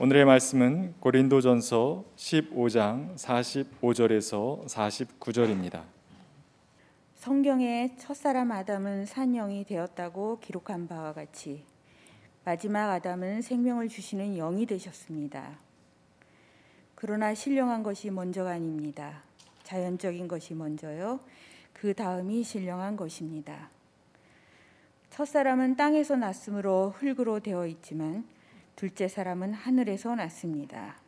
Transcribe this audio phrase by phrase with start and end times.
[0.00, 5.82] 오늘의 말씀은 고린도전서 15장 45절에서 49절입니다.
[7.16, 11.64] 성경에 첫사람 아담은 산영이 되었다고 기록한 바와 같이
[12.44, 15.58] 마지막 아담은 생명을 주시는 영이 되셨습니다.
[16.94, 19.24] 그러나 신령한 것이 먼저가 아닙니다.
[19.64, 21.18] 자연적인 것이 먼저요.
[21.72, 23.68] 그 다음이 신령한 것입니다.
[25.10, 28.37] 첫사람은 땅에서 났으므로 흙으로 되어 있지만
[28.78, 31.00] 둘째 사람은 하늘에서 났습니다.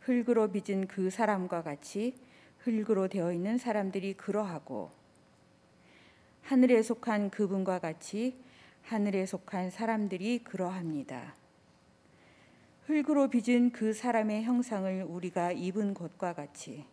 [0.00, 2.14] 흙으로 빚은 그 사람과 같이
[2.58, 4.90] 흙으로 되어 있는 사람들이 그러하고
[6.42, 8.36] 하늘에 속한 그분과 같이
[8.82, 11.34] 하늘에 속한 사람들이 그러합니다.
[12.82, 16.84] 흙으로 빚은 그 사람의 형상을 우리가 입은 것과 같이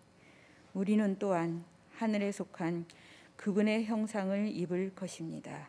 [0.74, 1.62] 우리는 또한
[1.96, 2.86] 하늘에 속한
[3.36, 5.68] 그분의 형상을 입을 것입니다.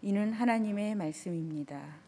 [0.00, 2.02] 이는 하나님의 말씀입니다.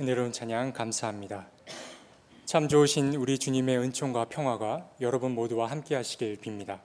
[0.00, 1.46] 은혜로운 찬양 감사합니다.
[2.44, 6.80] 참 좋으신 우리 주님의 은총과 평화가 여러분 모두와 함께 하시길 빕니다.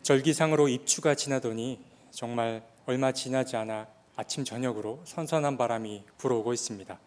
[0.00, 1.78] 절기상으로 입추가 지나더니
[2.10, 6.98] 정말 얼마 지나지 않아 아침 저녁으로 선선한 바람이 불어오고 있습니다.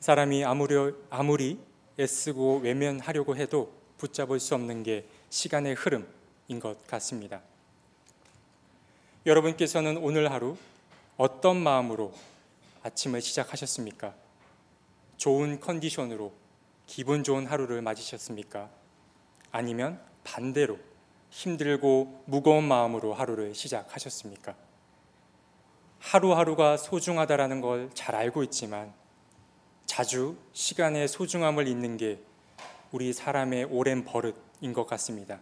[0.00, 0.74] 사람이 아무리,
[1.08, 1.60] 아무리
[2.00, 7.40] 애쓰고 외면하려고 해도 붙잡을 수 없는 게 시간의 흐름인 것 같습니다.
[9.24, 10.56] 여러분께서는 오늘 하루
[11.16, 12.12] 어떤 마음으로
[12.84, 14.14] 아침을 시작하셨습니까?
[15.16, 16.34] 좋은 컨디션으로
[16.86, 18.68] 기분 좋은 하루를 맞으셨습니까?
[19.50, 20.78] 아니면 반대로
[21.30, 24.54] 힘들고 무거운 마음으로 하루를 시작하셨습니까?
[25.98, 28.92] 하루하루가 소중하다라는 걸 잘 알고 있지만
[29.86, 32.20] 자주 시간의 소중함을 잊는 게
[32.92, 35.40] 우리 사람의 오랜 버릇인 것 같습니다.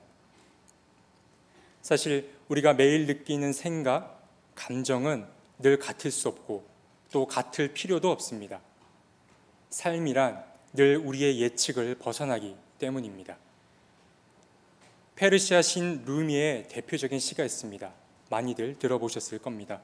[1.83, 5.27] 사실 우리가 매일 느끼는 생각, 감정은
[5.59, 6.72] 늘 같을 수 없고
[7.13, 8.61] 또 같을 필요도 없습니다.
[9.71, 13.37] 삶이란 늘 우리의 예측을 벗어나기 때문입니다.
[15.15, 17.93] 페르시아 신 루미의 대표적인 시가 있습니다.
[18.31, 19.81] 많이들 들어보셨을 겁니다.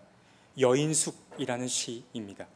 [0.59, 2.49] 여인숙이라는 시입니다.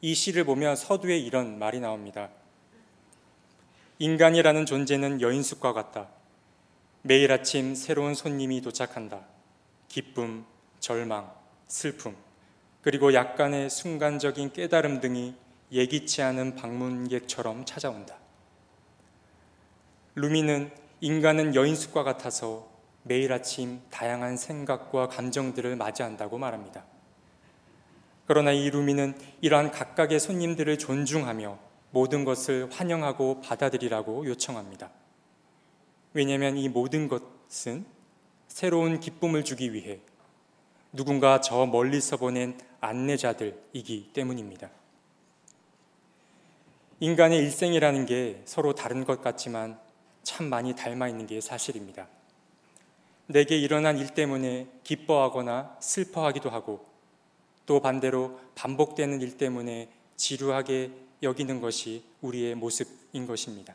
[0.00, 2.30] 이 시를 보면 서두에 이런 말이 나옵니다.
[3.98, 6.08] 인간이라는 존재는 여인숙과 같다.
[7.02, 9.24] 매일 아침 새로운 손님이 도착한다.
[9.88, 10.44] 기쁨,
[10.80, 11.32] 절망,
[11.68, 12.16] 슬픔,
[12.82, 15.34] 그리고 약간의 순간적인 깨달음 등이
[15.70, 18.16] 예기치 않은 방문객처럼 찾아온다.
[20.16, 20.70] 루미는
[21.00, 22.68] 인간은 여인숙과 같아서
[23.04, 26.84] 매일 아침 다양한 생각과 감정들을 맞이한다고 말합니다.
[28.26, 31.58] 그러나 이 루미는 이러한 각각의 손님들을 존중하며
[31.90, 34.90] 모든 것을 환영하고 받아들이라고 요청합니다.
[36.14, 37.84] 왜냐하면 이 모든 것은
[38.48, 40.00] 새로운 기쁨을 주기 위해
[40.92, 44.68] 누군가 저 멀리서 보낸 안내자들이기 때문입니다.
[47.00, 49.78] 인간의 일생이라는 게 서로 다른 것 같지만
[50.22, 52.06] 참 많이 닮아 있는 게 사실입니다.
[53.26, 56.84] 내게 일어난 일 때문에 기뻐하거나 슬퍼하기도 하고
[57.66, 60.90] 또 반대로 반복되는 일 때문에 지루하게
[61.22, 63.74] 여기는 것이 우리의 모습인 것입니다.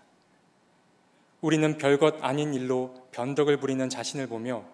[1.42, 4.66] 우리는 별것 아닌 일로 변덕을 부리는 자신을 보며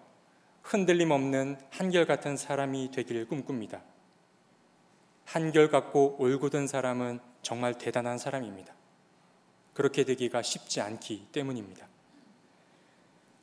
[0.62, 3.80] 흔들림 없는 한결같은 사람이 되기를 꿈꿉니다.
[5.24, 8.74] 한결같고 올곧은 사람은 정말 대단한 사람입니다.
[9.72, 11.86] 그렇게 되기가 쉽지 않기 때문입니다.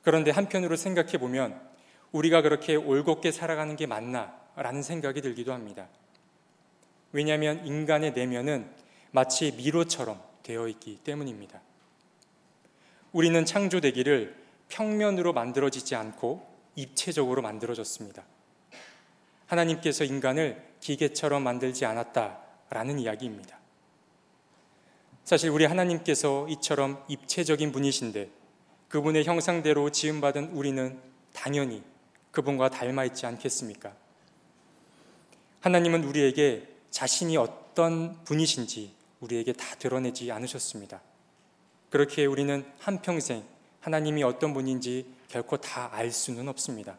[0.03, 1.61] 그런데 한편으로 생각해 보면
[2.11, 4.35] 우리가 그렇게 올곧게 살아가는 게 맞나?
[4.55, 5.87] 라는 생각이 들기도 합니다.
[7.11, 8.69] 왜냐하면 인간의 내면은
[9.11, 11.61] 마치 미로처럼 되어 있기 때문입니다.
[13.11, 14.35] 우리는 창조되기를
[14.69, 18.23] 평면으로 만들어지지 않고 입체적으로 만들어졌습니다.
[19.47, 23.57] 하나님께서 인간을 기계처럼 만들지 않았다라는 이야기입니다.
[25.23, 28.29] 사실 우리 하나님께서 이처럼 입체적인 분이신데
[28.89, 30.99] 그분의 형상대로 지음받은 우리는
[31.33, 31.81] 당연히
[32.31, 33.93] 그분과 닮아 있지 않겠습니까?
[35.61, 41.01] 하나님은 우리에게 자신이 어떤 분이신지 우리에게 다 드러내지 않으셨습니다.
[41.89, 43.45] 그렇게 우리는 한평생
[43.79, 46.97] 하나님이 어떤 분인지 결코 다 알 수는 없습니다.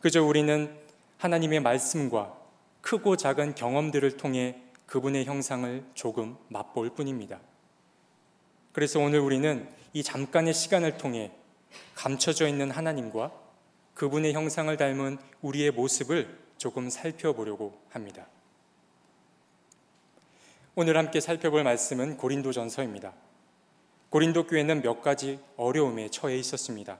[0.00, 0.78] 그저 우리는
[1.18, 2.36] 하나님의 말씀과
[2.86, 7.40] 크고 작은 경험들을 통해 그분의 형상을 조금 맛볼 뿐입니다.
[8.70, 11.32] 그래서 오늘 우리는 이 잠깐의 시간을 통해
[11.96, 13.32] 감춰져 있는 하나님과
[13.94, 18.28] 그분의 형상을 닮은 우리의 모습을 조금 살펴보려고 합니다.
[20.76, 23.14] 오늘 함께 살펴볼 말씀은 고린도전서입니다.
[24.10, 26.98] 고린도 교회는 몇 가지 어려움에 처해 있었습니다.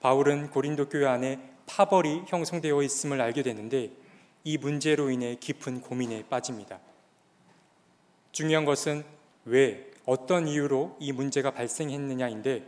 [0.00, 4.05] 바울은 고린도 교회 안에 파벌이 형성되어 있음을 알게 되는데
[4.46, 6.78] 이 문제로 인해 깊은 고민에 빠집니다.
[8.30, 9.02] 중요한 것은
[9.44, 12.64] 왜, 어떤 이유로 이 문제가 발생했느냐인데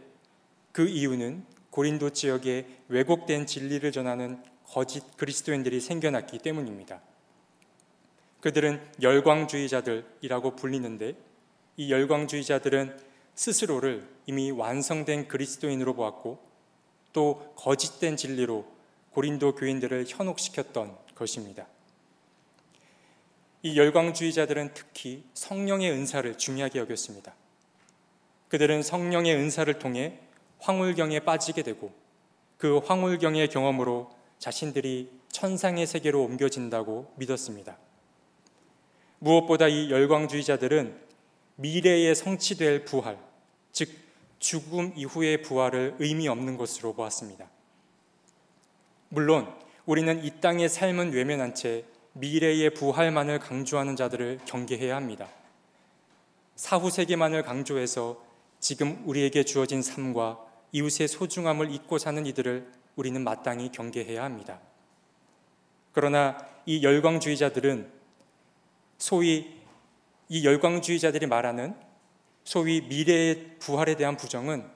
[0.72, 7.00] 그 이유는 고린도 지역에 왜곡된 진리를 전하는 거짓 그리스도인들이 생겨났기 때문입니다.
[8.40, 11.14] 그들은 열광주의자들이라고 불리는데
[11.76, 12.98] 이 열광주의자들은
[13.36, 16.40] 스스로를 이미 완성된 그리스도인으로 보았고
[17.12, 18.66] 또 거짓된 진리로
[19.12, 21.66] 고린도 교인들을 현혹시켰던 것입니다.
[23.62, 27.34] 이 열광주의자들은 특히 성령의 은사를 중요하게 여겼습니다.
[28.48, 30.20] 그들은 성령의 은사를 통해
[30.60, 31.92] 황홀경에 빠지게 되고
[32.56, 37.76] 그 황홀경의 경험으로 자신들이 천상의 세계로 옮겨진다고 믿었습니다.
[39.18, 41.08] 무엇보다 이 열광주의자들은
[41.56, 43.18] 미래에 성취될 부활,
[43.72, 43.90] 즉
[44.38, 47.50] 죽음 이후의 부활을 의미 없는 것으로 보았습니다.
[49.08, 49.52] 물론
[49.88, 51.82] 우리는 이 땅의 삶은 외면한 채
[52.12, 55.26] 미래의 부활만을 강조하는 자들을 경계해야 합니다.
[56.56, 58.22] 사후 세계만을 강조해서
[58.60, 64.60] 지금 우리에게 주어진 삶과 이웃의 소중함을 잊고 사는 이들을 우리는 마땅히 경계해야 합니다.
[65.92, 66.36] 그러나
[66.66, 67.90] 이 열광주의자들은
[68.98, 69.56] 소위
[70.28, 71.74] 이 열광주의자들이 말하는
[72.44, 74.68] 소위 미래의 부활에 대한 부정은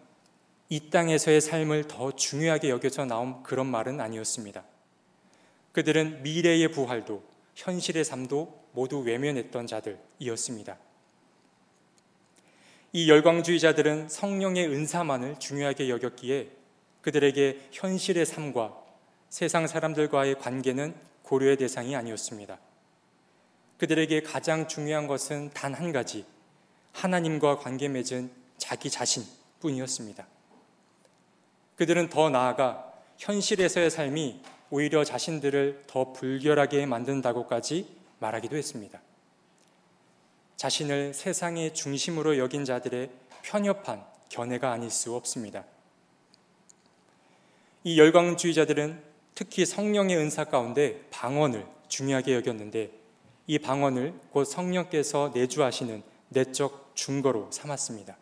[0.71, 4.72] 이 땅에서의 삶을 더 중요하게 여겨서 나온 그런 말은 아니었습니다.
[5.73, 7.23] 그들은 미래의 부활도
[7.55, 10.79] 현실의 삶도 모두 외면했던 자들이었습니다.
[12.93, 16.51] 이 열광주의자들은 성령의 은사만을 중요하게 여겼기에
[17.01, 18.77] 그들에게 현실의 삶과
[19.31, 22.59] 세상 사람들과의 관계는 고려의 대상이 아니었습니다.
[23.79, 26.25] 그들에게 가장 중요한 것은 단 한 가지,
[26.93, 29.25] 하나님과 관계 맺은 자기 자신
[29.61, 30.27] 뿐이었습니다.
[31.77, 34.43] 그들은 더 나아가 현실에서의 삶이
[34.73, 39.03] 오히려 자신들을 더 불결하게 만든다고까지 말하기도 했습니다.
[40.57, 43.11] 자신을 세상의 중심으로 여긴 자들의
[43.43, 45.67] 편협한 견해가 아닐 수 없습니다.
[47.85, 48.99] 이 열광주의자들은
[49.35, 52.93] 특히 성령의 은사 가운데 방언을 중요하게 여겼는데
[53.49, 58.17] 이 방언을 곧 성령께서 내주하시는 내적 증거로 삼았습니다.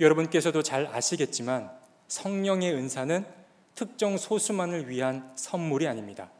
[0.00, 1.70] 여러분께서도 잘 아시겠지만
[2.08, 3.41] 성령의 은사는
[3.74, 6.30] 특정 소수만을 위한 선물이 아닙니다.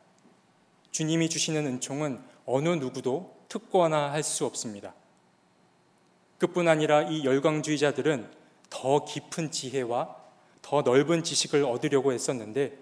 [0.91, 4.95] 주님이 주시는 은총은 어느 누구도 특권화 할 수 없습니다.
[6.39, 8.31] 그뿐 아니라 이 열광주의자들은
[8.69, 10.17] 더 깊은 지혜와
[10.61, 12.79] 더 넓은 지식을 얻으려고 했었는데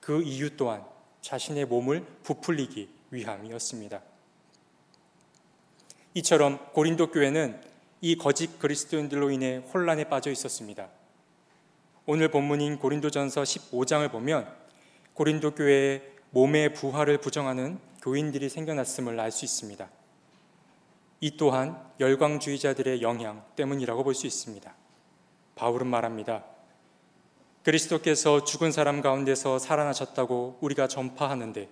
[0.00, 0.84] 그 이유 또한
[1.20, 4.02] 자신의 몸을 부풀리기 위함이었습니다.
[6.14, 7.60] 이처럼 고린도 교회는
[8.00, 10.88] 이 거짓 그리스도인들로 인해 혼란에 빠져 있었습니다.
[12.10, 14.50] 오늘 본문인 고린도전서 15장을 보면
[15.12, 19.86] 고린도 교회의 몸의 부활을 부정하는 교인들이 생겨났음을 알 수 있습니다.
[21.20, 24.74] 이 또한 열광주의자들의 영향 때문이라고 볼 수 있습니다.
[25.54, 26.44] 바울은 말합니다.
[27.62, 31.68] 그리스도께서 죽은 사람 가운데서 살아나셨다고 우리가 전파하는데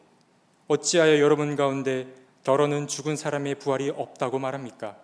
[0.68, 2.08] 어찌하여 여러분 가운데
[2.44, 4.98] 더러는 죽은 사람의 부활이 없다고 말합니까?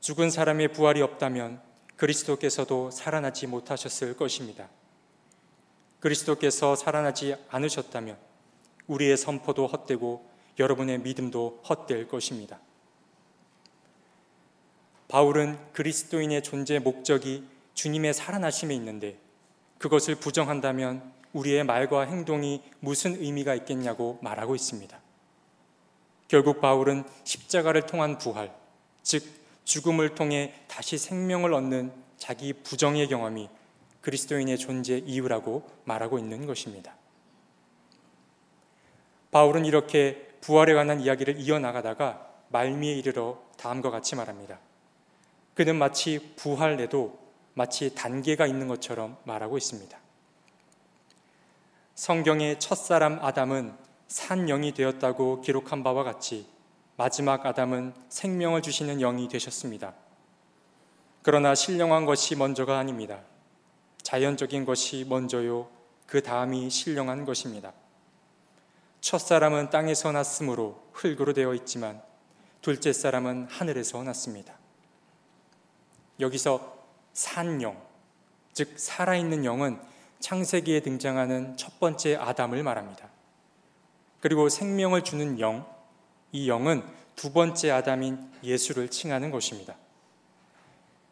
[0.00, 1.66] 죽은 사람의 부활이 없다면
[1.98, 4.68] 그리스도께서도 살아나지 못하셨을 것입니다.
[6.00, 8.16] 그리스도께서 살아나지 않으셨다면
[8.86, 10.24] 우리의 선포도 헛되고
[10.58, 12.60] 여러분의 믿음도 헛될 것입니다.
[15.08, 19.18] 바울은 그리스도인의 존재 목적이 주님의 살아나심에 있는데
[19.78, 24.98] 그것을 부정한다면 우리의 말과 행동이 무슨 의미가 있겠냐고 말하고 있습니다.
[26.28, 28.54] 결국 바울은 십자가를 통한 부활,
[29.02, 29.37] 즉
[29.68, 33.50] 죽음을 통해 다시 생명을 얻는 자기 부정의 경험이
[34.00, 36.96] 그리스도인의 존재 이유라고 말하고 있는 것입니다.
[39.30, 44.58] 바울은 이렇게 부활에 관한 이야기를 이어나가다가 말미에 이르러 다음과 같이 말합니다.
[45.54, 47.18] 그는 마치 부활에도
[47.52, 49.98] 마치 단계가 있는 것처럼 말하고 있습니다.
[51.94, 53.74] 성경의 첫사람 아담은
[54.06, 56.46] 산 영이 되었다고 기록한 바와 같이
[56.98, 59.94] 마지막 아담은 생명을 주시는 영이 되셨습니다.
[61.22, 63.20] 그러나 신령한 것이 먼저가 아닙니다.
[64.02, 65.68] 자연적인 것이 먼저요,
[66.08, 67.72] 그 다음이 신령한 것입니다.
[69.00, 72.02] 첫 사람은 땅에서 났으므로 흙으로 되어 있지만
[72.62, 74.54] 둘째 사람은 하늘에서 났습니다.
[76.18, 76.78] 여기서
[77.12, 77.80] 산영,
[78.52, 79.80] 즉 살아있는 영은
[80.18, 83.08] 창세기에 등장하는 첫 번째 아담을 말합니다.
[84.18, 85.77] 그리고 생명을 주는 영,
[86.32, 86.82] 이 영은
[87.16, 89.76] 두 번째 아담인 예수를 칭하는 것입니다.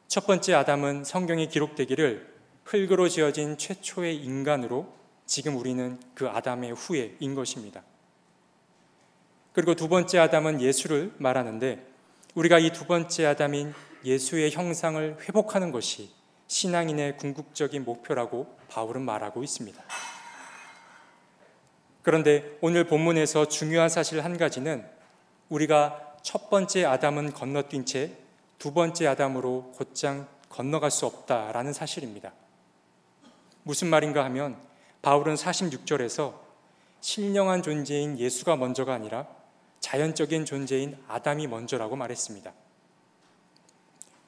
[0.09, 4.93] 첫 번째 아담은 성경에 기록되기를 흙으로 지어진 최초의 인간으로
[5.25, 7.83] 지금 우리는 그 아담의 후예인 것입니다.
[9.53, 11.85] 그리고 두 번째 아담은 예수를 말하는데
[12.35, 13.73] 우리가 이 두 번째 아담인
[14.05, 16.11] 예수의 형상을 회복하는 것이
[16.47, 19.83] 신앙인의 궁극적인 목표라고 바울은 말하고 있습니다.
[22.03, 24.96] 그런데 오늘 본문에서 중요한 사실 한 가지는
[25.49, 28.27] 우리가 첫 번째 아담은 건너뛴 채
[28.59, 32.33] 두 번째 아담으로 곧장 건너갈 수 없다라는 사실입니다.
[33.63, 34.57] 무슨 말인가 하면
[35.03, 36.35] 바울은 46절에서
[37.01, 39.27] 신령한 존재인 예수가 먼저가 아니라
[39.81, 42.53] 자연적인 존재인 아담이 먼저라고 말했습니다.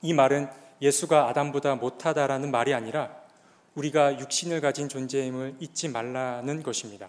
[0.02, 0.48] 이 말은
[0.82, 3.16] 예수가 아담보다 못하다라는 말이 아니라
[3.74, 7.08] 우리가 육신을 가진 존재임을 잊지 말라는 것입니다.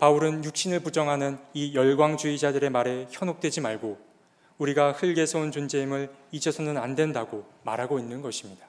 [0.00, 3.98] 바울은 육신을 부정하는 이 열광주의자들의 말에 현혹되지 말고
[4.56, 8.66] 우리가 흙에서 온 존재임을 잊어서는 안 된다고 말하고 있는 것입니다.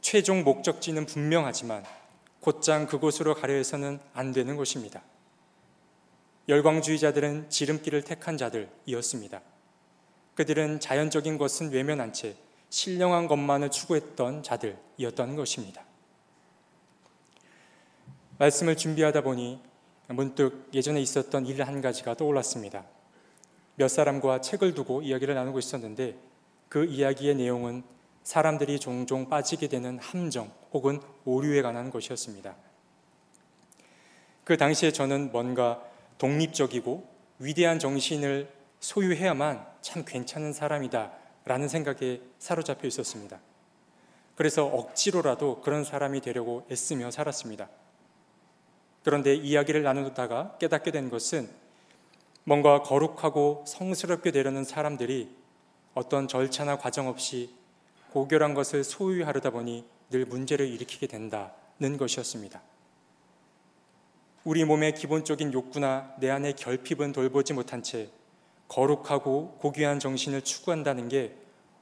[0.00, 1.84] 최종 목적지는 분명하지만
[2.40, 5.02] 곧장 그곳으로 가려 해서는 안 되는 것입니다.
[6.48, 9.42] 열광주의자들은 지름길을 택한 자들이었습니다.
[10.34, 12.36] 그들은 자연적인 것은 외면한 채
[12.70, 15.87] 신령한 것만을 추구했던 자들이었던 것입니다.
[18.38, 19.60] 말씀을 준비하다 보니
[20.08, 22.84] 문득 예전에 있었던 일 한 가지가 떠올랐습니다.
[23.74, 26.16] 몇 사람과 책을 두고 이야기를 나누고 있었는데
[26.68, 27.82] 그 이야기의 내용은
[28.22, 32.56] 사람들이 종종 빠지게 되는 함정 혹은 오류에 관한 것이었습니다.
[34.44, 35.82] 그 당시에 저는 뭔가
[36.18, 37.06] 독립적이고
[37.38, 41.12] 위대한 정신을 소유해야만 참 괜찮은 사람이다
[41.44, 43.40] 라는 생각에 사로잡혀 있었습니다.
[44.36, 47.68] 그래서 억지로라도 그런 사람이 되려고 애쓰며 살았습니다.
[49.04, 51.48] 그런데 이야기를 나누다가 깨닫게 된 것은
[52.44, 55.28] 뭔가 거룩하고 성스럽게 되려는 사람들이
[55.94, 57.50] 어떤 절차나 과정 없이
[58.12, 62.62] 고결한 것을 소유하려다 보니 늘 문제를 일으키게 된다는 것이었습니다.
[64.44, 68.08] 우리 몸의 기본적인 욕구나 내 안의 결핍은 돌보지 못한 채
[68.68, 71.34] 거룩하고 고귀한 정신을 추구한다는 게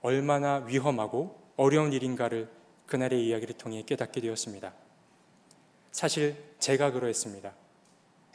[0.03, 2.49] 얼마나 위험하고 어려운 일인가를
[2.87, 4.73] 그날의 이야기를 통해 깨닫게 되었습니다.
[5.97, 7.55] 사실 제가 그러했습니다.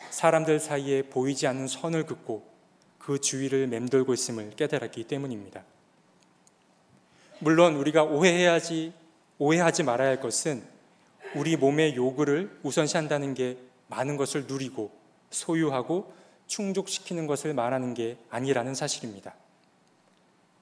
[0.10, 2.44] 사람들 사이에 보이지 않는 선을 긋고
[2.98, 5.64] 그 주위를 맴돌고 있음을 깨달았기 때문입니다.
[7.38, 8.94] 물론 우리가 오해해야지
[9.38, 10.64] 오해하지 말아야 할 것은
[11.36, 14.92] 우리 몸의 요구를 우선시한다는 게 많은 것을 누리고
[15.30, 16.12] 소유하고
[16.48, 19.36] 충족시키는 것을 말하는 게 아니라는 사실입니다.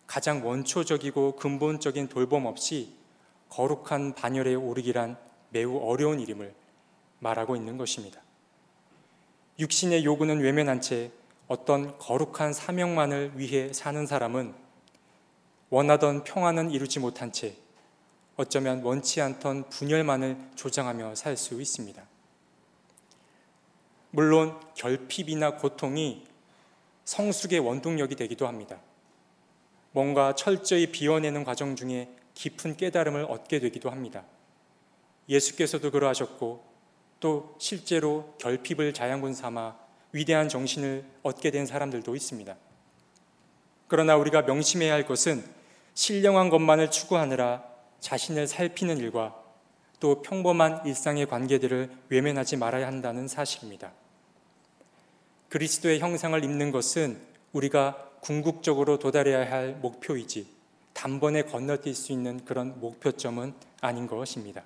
[0.05, 2.93] 가장 원초적이고 근본적인 돌봄 없이
[3.47, 5.17] 거룩한 반열에 오르기란
[5.51, 6.58] 매우 어려운 일임을
[7.19, 8.21] 말하고 있는 것입니다.
[9.59, 11.11] 육신의 요구는 외면한 채
[11.47, 14.53] 어떤 거룩한 사명만을 위해 사는 사람은
[15.69, 17.55] 원하던 평안은 이루지 못한 채
[18.37, 22.01] 어쩌면 원치 않던 분열만을 조장하며 살 수 있습니다.
[24.11, 26.25] 물론 결핍이나 고통이
[27.03, 28.79] 성숙의 원동력이 되기도 합니다.
[29.91, 34.23] 뭔가 철저히 비워내는 과정 중에 깊은 깨달음을 얻게 되기도 합니다.
[35.27, 36.63] 예수께서도 그러하셨고
[37.19, 39.75] 또 실제로 결핍을 자양분 삼아
[40.11, 42.55] 위대한 정신을 얻게 된 사람들도 있습니다.
[43.87, 45.43] 그러나 우리가 명심해야 할 것은
[45.93, 47.63] 신령한 것만을 추구하느라
[47.99, 49.35] 자신을 살피는 일과
[49.99, 53.91] 또 평범한 일상의 관계들을 외면하지 말아야 한다는 사실입니다.
[55.49, 57.19] 그리스도의 형상을 입는 것은
[57.51, 60.47] 우리가 궁극적으로 도달해야 할 목표이지
[60.93, 64.63] 단번에 건너뛸 수 있는 그런 목표점은 아닌 것입니다.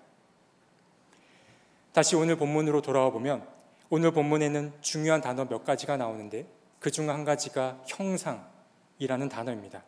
[1.94, 3.48] 다시 오늘 본문으로 돌아와 보면
[3.90, 6.48] 오늘 본문에는 중요한 단어 몇 가지가 나오는데
[6.80, 9.84] 그 중 한 가지가 형상이라는 단어입니다.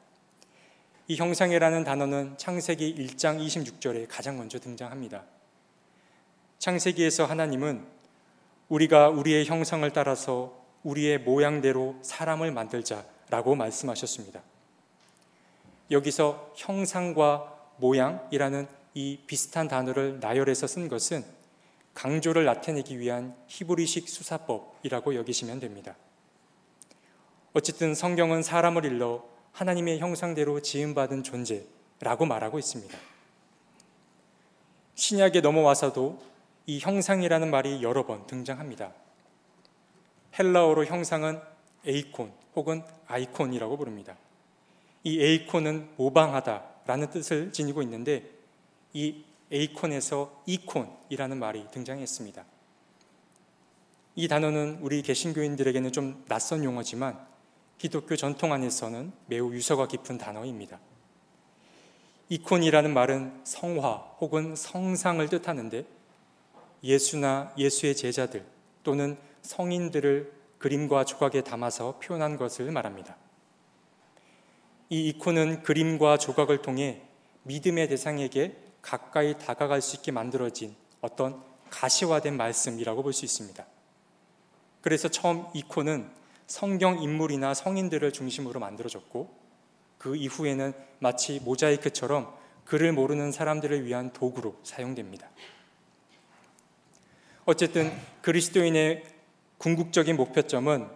[1.08, 5.24] 이 형상이라는 단어는 창세기 1장 26절에 가장 먼저 등장합니다.
[6.60, 7.86] 창세기에서 하나님은
[8.70, 14.42] 우리가 우리의 형상을 따라서 우리의 모양대로 사람을 만들자라고 말씀하셨습니다.
[15.92, 21.26] 여기서 형상과 모양이라는 이 비슷한 단어를 나열해서 쓴 것은
[21.96, 25.96] 강조를 나타내기 위한 히브리식 수사법이라고 여기시면 됩니다.
[27.54, 29.24] 어쨌든 성경은 사람을 일러
[29.54, 32.96] 하나님의 형상대로 지음받은 존재라고 말하고 있습니다.
[34.96, 36.22] 신약에 넘어와서도
[36.68, 38.94] 이 형상이라는 말이 여러 번 등장합니다.
[40.38, 41.40] 헬라어로 형상은
[41.86, 44.18] 에이콘 혹은 아이콘이라고 부릅니다.
[45.04, 48.30] 이 에이콘은 모방하다라는 뜻을 지니고 있는데
[48.92, 49.24] 이
[49.56, 52.44] 에이콘에서 이콘이라는 말이 등장했습니다.
[54.18, 57.26] 이 단어는 우리 개신교인들에게는 좀 낯선 용어지만
[57.78, 60.80] 기독교 전통 안에서는 매우 유서가 깊은 단어입니다.
[62.28, 65.86] 이콘이라는 말은 성화 혹은 성상을 뜻하는데
[66.84, 68.46] 예수나 예수의 제자들
[68.84, 73.16] 또는 성인들을 그림과 조각에 담아서 표현한 것을 말합니다.
[74.90, 77.02] 이 이콘은 그림과 조각을 통해
[77.44, 83.65] 믿음의 대상에게 가까이 다가갈 수 있게 만들어진 어떤 가시화된 말씀이라고 볼 수 있습니다.
[84.82, 86.08] 그래서 처음 이콘은
[86.46, 89.36] 성경 인물이나 성인들을 중심으로 만들어졌고
[89.98, 92.32] 그 이후에는 마치 모자이크처럼
[92.65, 95.30] 글을 모르는 사람들을 위한 도구로 사용됩니다.
[97.46, 99.04] 어쨌든 그리스도인의
[99.58, 100.88] 궁극적인 목표점은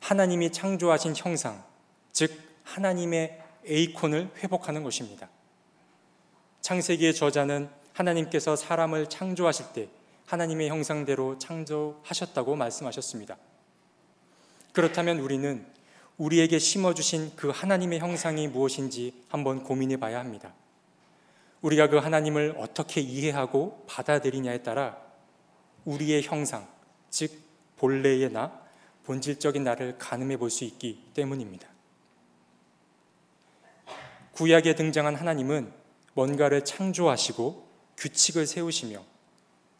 [0.00, 1.64] 하나님이 창조하신 형상,
[2.12, 2.32] 즉
[2.64, 5.28] 하나님의 에이콘을 회복하는 것입니다.
[6.66, 9.88] 창세기의 저자는 하나님께서 사람을 창조하실 때
[10.26, 13.36] 하나님의 형상대로 창조하셨다고 말씀하셨습니다.
[14.72, 15.64] 그렇다면 우리는
[16.16, 20.54] 우리에게 심어주신 그 하나님의 형상이 무엇인지 한번 고민해 봐야 합니다.
[21.60, 24.98] 우리가 그 하나님을 어떻게 이해하고 받아들이냐에 따라
[25.84, 26.66] 우리의 형상,
[27.10, 27.30] 즉
[27.76, 28.60] 본래의 나,
[29.04, 31.68] 본질적인 나를 가늠해 볼 수 있기 때문입니다.
[34.32, 35.85] 구약에 등장한 하나님은
[36.16, 37.68] 뭔가를 창조하시고
[37.98, 39.02] 규칙을 세우시며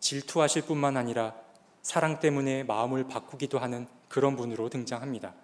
[0.00, 1.35] 질투하실 뿐만 아니라
[1.81, 5.35] 사랑 때문에 마음을 바꾸기도 하는 그런 분으로 등장합니다.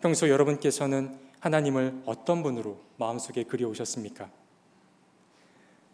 [0.00, 4.30] 평소 여러분께서는 하나님을 어떤 분으로 마음속에 그려오셨습니까?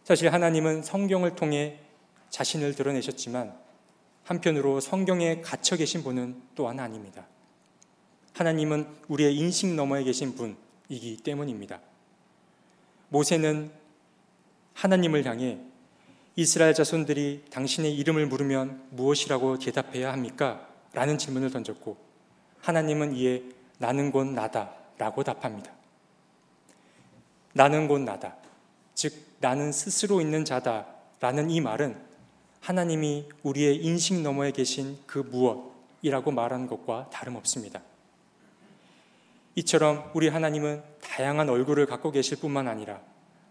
[0.04, 1.80] 사실 하나님은 성경을 통해
[2.28, 3.58] 자신을 드러내셨지만
[4.24, 7.26] 한편으로 성경에 갇혀 계신 분은 또한 아닙니다.
[8.34, 11.80] 하나님은 우리의 인식 너머에 계신 분이기 때문입니다.
[13.10, 13.70] 모세는
[14.74, 15.58] 하나님을 향해
[16.36, 20.66] 이스라엘 자손들이 당신의 이름을 물으면 무엇이라고 대답해야 합니까?
[20.92, 21.96] 라는 질문을 던졌고
[22.60, 23.42] 하나님은 이에
[23.78, 25.72] 나는 곧 나다 라고 답합니다.
[27.52, 28.36] 나는 곧 나다.
[28.94, 30.86] 즉, 나는 스스로 있는 자다
[31.20, 31.96] 라는 이 말은
[32.60, 37.80] 하나님이 우리의 인식 너머에 계신 그 무엇이라고 말하는 것과 다름없습니다.
[39.56, 43.00] 이처럼 우리 하나님은 다양한 얼굴을 갖고 계실 뿐만 아니라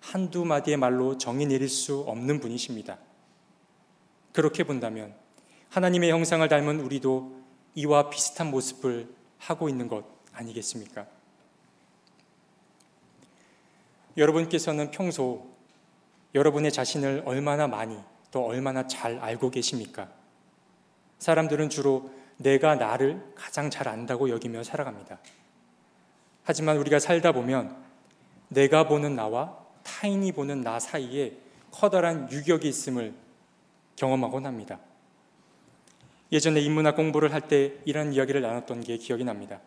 [0.01, 2.97] 한두 마디의 말로 정의 내릴 수 없는 분이십니다.
[4.31, 5.13] 그렇게 본다면
[5.69, 7.39] 하나님의 형상을 닮은 우리도
[7.75, 11.05] 이와 비슷한 모습을 하고 있는 것 아니겠습니까?
[14.17, 15.47] 여러분께서는 평소
[16.35, 17.97] 여러분의 자신을 얼마나 많이
[18.31, 20.09] 또 얼마나 잘 알고 계십니까?
[21.19, 25.19] 사람들은 주로 내가 나를 가장 잘 안다고 여기며 살아갑니다.
[26.49, 27.77] 하지만 우리가 살다 보면
[28.47, 31.37] 내가 보는 나와 타인이 보는 나 사이에
[31.69, 33.13] 커다란 유격이 있음을
[33.95, 34.79] 경험하곤 합니다.
[36.31, 39.61] 예전에 인문학 공부를 할 때 이런 이야기를 나눴던 게 기억이 납니다.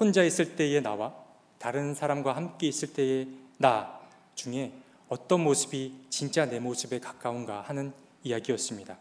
[0.00, 1.14] 혼자 있을 때의 나와
[1.60, 4.00] 다른 사람과 함께 있을 때의 나
[4.34, 4.72] 중에
[5.08, 7.92] 어떤 모습이 진짜 내 모습에 가까운가 하는
[8.24, 8.98] 이야기였습니다.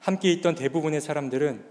[0.00, 1.64] 함께 있던 대부분의 사람들은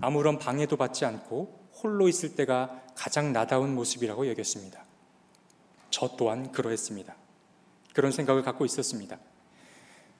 [0.00, 4.84] 아무런 방해도 받지 않고 홀로 있을 때가 가장 나다운 모습이라고 여겼습니다.
[5.90, 7.14] 저 또한 그러했습니다.
[7.94, 9.18] 그런 생각을 갖고 있었습니다.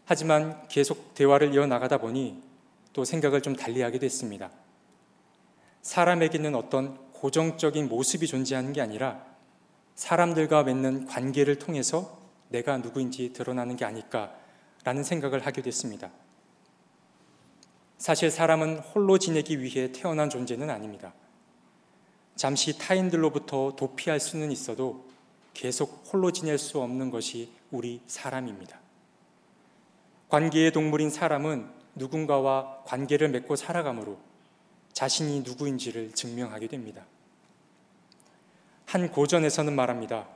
[0.04, 2.42] 하지만 계속 대화를 이어나가다 보니
[2.92, 4.50] 또 생각을 좀 달리하게 됐습니다.
[5.82, 9.24] 사람에게는 어떤 고정적인 모습이 존재하는 게 아니라
[9.94, 16.10] 사람들과 맺는 관계를 통해서 내가 누구인지 드러나는 게 아닐까라는 생각을 하게 됐습니다.
[17.98, 21.14] 사실 사람은 홀로 지내기 위해 태어난 존재는 아닙니다.
[22.36, 25.04] 잠시 타인들로부터 도피할 수는 있어도
[25.54, 28.78] 계속 홀로 지낼 수 없는 것이 우리 사람입니다.
[30.28, 34.18] 관계의 동물인 사람은 누군가와 관계를 맺고 살아가므로
[34.92, 37.04] 자신이 누구인지를 증명하게 됩니다.
[38.86, 40.26] 한 고전에서는 말합니다.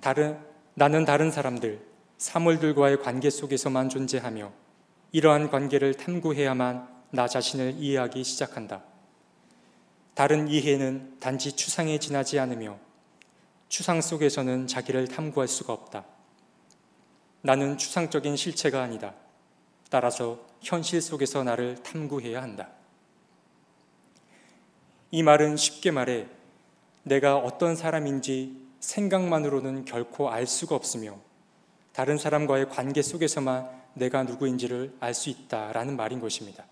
[0.00, 0.38] 다른,
[0.74, 1.80] 나는 다른 사람들,
[2.18, 4.52] 사물들과의 관계 속에서만 존재하며
[5.12, 8.82] 이러한 관계를 탐구해야만 나 자신을 이해하기 시작한다.
[10.16, 12.78] 다른 이해는 단지 추상에 지나지 않으며
[13.68, 16.06] 추상 속에서는 자기를 탐구할 수가 없다.
[17.42, 19.12] 나는 추상적인 실체가 아니다.
[19.90, 22.70] 따라서 현실 속에서 나를 탐구해야 한다.
[25.10, 26.28] 이 말은 쉽게 말해
[27.02, 31.18] 내가 어떤 사람인지 생각만으로는 결코 알 수가 없으며
[31.92, 36.64] 다른 사람과의 관계 속에서만 내가 누구인지를 알 수 있다라는 말인 것입니다.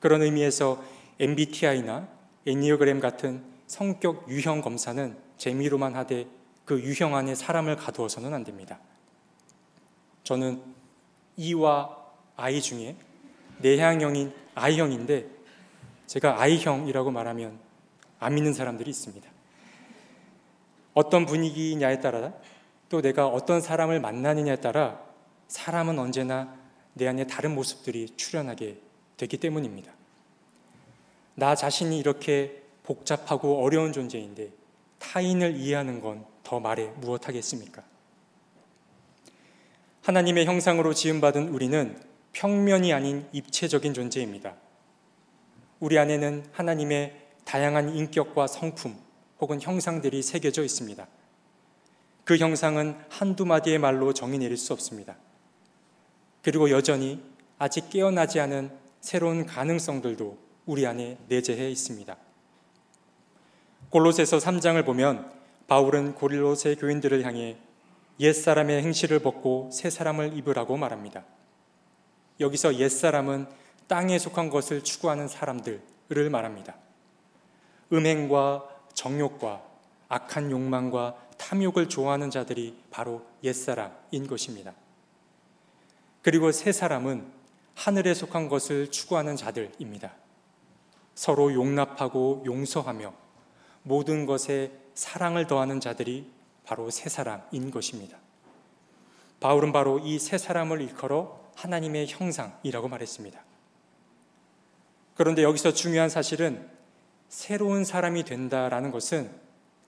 [0.00, 0.82] 그런 의미에서
[1.20, 2.08] MBTI나
[2.46, 6.26] 애니어그램 같은 성격 유형 검사는 재미로만 하되
[6.64, 8.80] 그 유형 안에 사람을 가두어서는 안 됩니다.
[10.24, 10.62] 저는
[11.36, 11.96] E와
[12.36, 12.96] I 중에
[13.58, 15.28] 내향형인 I형인데
[16.06, 17.58] 제가 I형이라고 말하면
[18.18, 19.28] 안 믿는 사람들이 있습니다.
[20.94, 22.32] 어떤 분위기냐에 따라
[22.88, 25.00] 또 내가 어떤 사람을 만나느냐에 따라
[25.48, 26.56] 사람은 언제나
[26.94, 28.80] 내 안에 다른 모습들이 출현하게
[29.16, 29.99] 되기 때문입니다.
[31.40, 34.52] 나 자신이 이렇게 복잡하고 어려운 존재인데
[35.00, 37.84] 타인을 이해하는 건 더 말해 무엇하겠습니까?
[40.02, 41.96] 하나님의 형상으로 지음받은 우리는
[42.32, 44.56] 평면이 아닌 입체적인 존재입니다.
[45.78, 48.96] 우리 안에는 하나님의 다양한 인격과 성품
[49.40, 51.06] 혹은 형상들이 새겨져 있습니다.
[52.24, 55.16] 그 형상은 한두 마디의 말로 정의 내릴 수 없습니다.
[56.42, 57.22] 그리고 여전히
[57.58, 60.36] 아직 깨어나지 않은 새로운 가능성들도
[60.70, 62.16] 우리 안에 내재해 있습니다.
[63.90, 65.28] 골로새서 3장을 보면
[65.66, 67.56] 바울은 고릴로새 교인들을 향해
[68.20, 71.24] 옛사람의 행실을 벗고 새 사람을 입으라고 말합니다.
[72.38, 73.48] 여기서 옛사람은
[73.88, 76.76] 땅에 속한 것을 추구하는 사람들을 말합니다.
[77.92, 79.64] 음행과 정욕과
[80.08, 84.72] 악한 욕망과 탐욕을 좋아하는 자들이 바로 옛사람인 것입니다.
[86.22, 87.26] 그리고 새 사람은
[87.74, 90.12] 하늘에 속한 것을 추구하는 자들입니다.
[91.20, 93.12] 서로 용납하고 용서하며
[93.82, 96.30] 모든 것에 사랑을 더하는 자들이
[96.64, 98.16] 바로 새 사람인 것입니다.
[99.38, 103.38] 바울은 바로 이 새 사람을 일컬어 하나님의 형상이라고 말했습니다.
[105.14, 106.66] 그런데 여기서 중요한 사실은
[107.28, 109.30] 새로운 사람이 된다라는 것은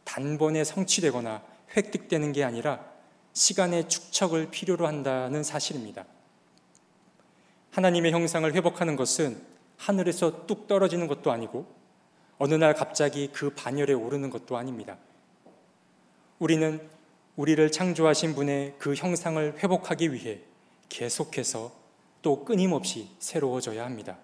[0.05, 1.43] 단번에 성취되거나
[1.75, 2.85] 획득되는 게 아니라
[3.33, 6.05] 시간의 축척을 필요로 한다는 사실입니다.
[7.71, 9.52] 하나님의 형상을 회복하는 것은
[9.83, 11.67] 하늘에서 뚝 떨어지는 것도 아니고
[12.39, 14.97] 어느 날 갑자기 그 반열에 오르는 것도 아닙니다.
[16.39, 16.81] 우리는
[17.35, 20.41] 우리를 창조하신 분의 그 형상을 회복하기 위해
[20.89, 21.73] 계속해서
[22.21, 24.19] 또 끊임없이 새로워져야 합니다.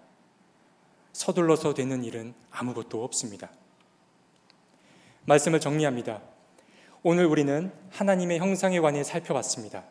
[1.11, 3.49] 서둘러서 되는 일은 아무것도 없습니다.
[5.25, 6.21] 말씀을 정리합니다.
[7.03, 9.83] 오늘 우리는 하나님의 형상에 관해 살펴봤습니다.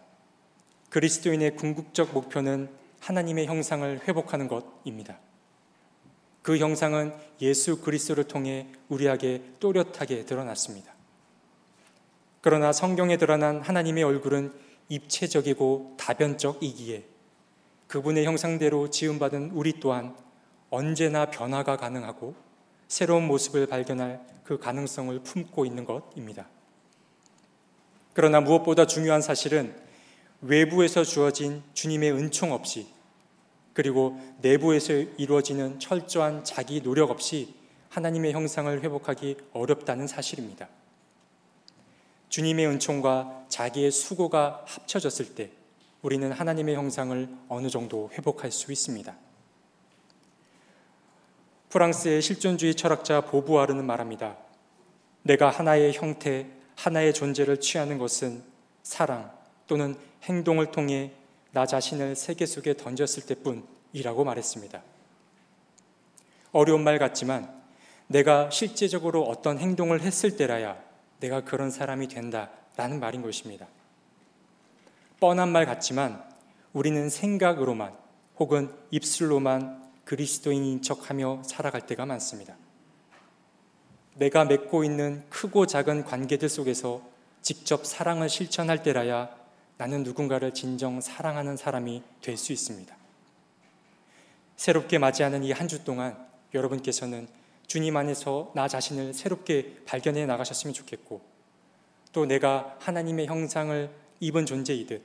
[0.88, 5.18] 그리스도인의 궁극적 목표는 하나님의 형상을 회복하는 것입니다.
[6.48, 10.94] 그 형상은 예수 그리스도를 통해 우리에게 또렷하게 드러났습니다.
[12.40, 14.54] 그러나 성경에 드러난 하나님의 얼굴은
[14.88, 17.04] 입체적이고 다변적이기에
[17.86, 20.16] 그분의 형상대로 지음받은 우리 또한
[20.70, 22.34] 언제나 변화가 가능하고
[22.86, 26.48] 새로운 모습을 발견할 그 가능성을 품고 있는 것입니다.
[28.14, 29.76] 그러나 무엇보다 중요한 사실은
[30.40, 32.86] 외부에서 주어진 주님의 은총 없이
[33.78, 37.54] 그리고 내부에서 이루어지는 철저한 자기 노력 없이
[37.90, 40.68] 하나님의 형상을 회복하기 어렵다는 사실입니다.
[42.28, 45.50] 주님의 은총과 자기의 수고가 합쳐졌을 때
[46.02, 49.16] 우리는 하나님의 형상을 어느 정도 회복할 수 있습니다.
[51.68, 54.38] 프랑스의 실존주의 철학자 보부아르는 말합니다.
[55.22, 58.42] 내가 하나의 형태, 하나의 존재를 취하는 것은
[58.82, 59.30] 사랑
[59.68, 61.12] 또는 행동을 통해
[61.52, 64.82] 나 자신을 세계 속에 던졌을 때뿐이라고 말했습니다.
[66.52, 67.56] 어려운 말 같지만
[68.06, 70.78] 내가 실제적으로 어떤 행동을 했을 때라야
[71.20, 73.66] 내가 그런 사람이 된다라는 말인 것입니다.
[75.20, 76.24] 뻔한 말 같지만
[76.72, 77.94] 우리는 생각으로만
[78.38, 82.56] 혹은 입술로만 그리스도인인 척하며 살아갈 때가 많습니다.
[84.14, 87.02] 내가 맺고 있는 크고 작은 관계들 속에서
[87.42, 89.37] 직접 사랑을 실천할 때라야
[89.78, 92.94] 나는 누군가를 진정 사랑하는 사람이 될 수 있습니다.
[94.56, 96.16] 새롭게 맞이하는 이 한 주 동안
[96.52, 97.28] 여러분께서는
[97.66, 101.20] 주님 안에서 나 자신을 새롭게 발견해 나가셨으면 좋겠고
[102.12, 105.02] 또 내가 하나님의 형상을 입은 존재이듯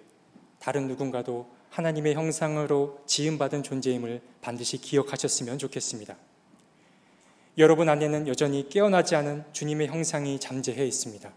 [0.60, 6.16] 다른 누군가도 하나님의 형상으로 지음받은 존재임을 반드시 기억하셨으면 좋겠습니다.
[7.58, 11.32] 여러분 안에는 여전히 깨어나지 않은 주님의 형상이 잠재해 있습니다.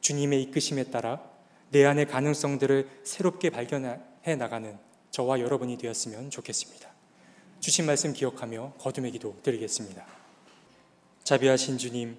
[0.00, 1.29] 주님의 이끄심에 따라
[1.70, 4.78] 내 안의 가능성들을 새롭게 발견해 나가는
[5.10, 6.90] 저와 여러분이 되었으면 좋겠습니다.
[7.60, 10.04] 주신 말씀 기억하며 거듭의 기도 드리겠습니다.
[11.22, 12.18] 자비하신 주님,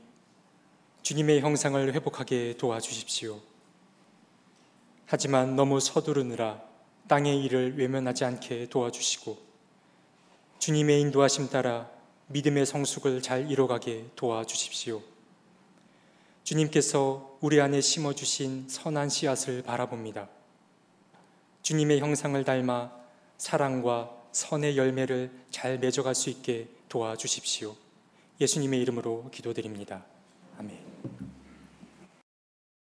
[1.01, 3.39] 주님의 형상을 회복하게 도와주십시오.
[5.05, 6.61] 하지만 너무 서두르느라
[7.09, 9.37] 땅의 일을 외면하지 않게 도와주시고
[10.59, 11.89] 주님의 인도하심 따라
[12.27, 15.01] 믿음의 성숙을 잘 이뤄가게 도와주십시오.
[16.43, 20.29] 주님께서 우리 안에 심어주신 선한 씨앗을 바라봅니다.
[21.61, 22.91] 주님의 형상을 닮아
[23.37, 27.75] 사랑과 선의 열매를 잘 맺어갈 수 있게 도와주십시오.
[28.39, 30.05] 예수님의 이름으로 기도드립니다.
[30.57, 30.90] 아멘.